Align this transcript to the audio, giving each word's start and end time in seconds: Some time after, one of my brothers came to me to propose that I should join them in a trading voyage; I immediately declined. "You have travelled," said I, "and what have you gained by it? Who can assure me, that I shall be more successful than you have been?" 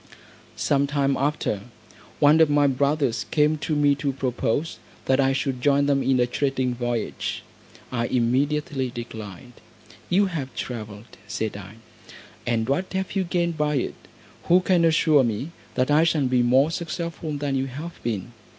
Some 0.55 0.87
time 0.87 1.15
after, 1.15 1.61
one 2.19 2.41
of 2.41 2.49
my 2.49 2.65
brothers 2.65 3.27
came 3.29 3.59
to 3.59 3.75
me 3.75 3.93
to 4.01 4.11
propose 4.11 4.79
that 5.05 5.19
I 5.19 5.31
should 5.31 5.61
join 5.61 5.85
them 5.85 6.01
in 6.01 6.19
a 6.19 6.25
trading 6.25 6.73
voyage; 6.73 7.43
I 7.91 8.07
immediately 8.07 8.89
declined. 8.89 9.53
"You 10.09 10.25
have 10.25 10.55
travelled," 10.55 11.17
said 11.27 11.55
I, 11.55 11.75
"and 12.47 12.67
what 12.67 12.91
have 12.93 13.15
you 13.15 13.23
gained 13.23 13.59
by 13.59 13.75
it? 13.75 13.95
Who 14.45 14.61
can 14.61 14.85
assure 14.85 15.23
me, 15.23 15.51
that 15.75 15.91
I 15.91 16.03
shall 16.03 16.25
be 16.25 16.41
more 16.41 16.71
successful 16.71 17.33
than 17.33 17.53
you 17.55 17.67
have 17.67 18.01
been?" 18.01 18.31